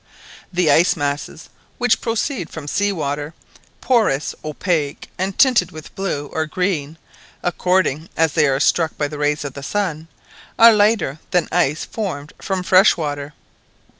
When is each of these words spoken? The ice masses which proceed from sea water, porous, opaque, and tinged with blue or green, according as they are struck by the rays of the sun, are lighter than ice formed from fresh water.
The 0.51 0.71
ice 0.71 0.95
masses 0.95 1.49
which 1.77 2.01
proceed 2.01 2.49
from 2.49 2.67
sea 2.67 2.91
water, 2.91 3.35
porous, 3.81 4.33
opaque, 4.43 5.09
and 5.19 5.37
tinged 5.37 5.69
with 5.69 5.93
blue 5.93 6.25
or 6.33 6.47
green, 6.47 6.97
according 7.43 8.09
as 8.17 8.33
they 8.33 8.47
are 8.47 8.59
struck 8.59 8.97
by 8.97 9.07
the 9.07 9.19
rays 9.19 9.45
of 9.45 9.53
the 9.53 9.61
sun, 9.61 10.07
are 10.57 10.73
lighter 10.73 11.19
than 11.29 11.47
ice 11.51 11.85
formed 11.85 12.33
from 12.39 12.63
fresh 12.63 12.97
water. 12.97 13.33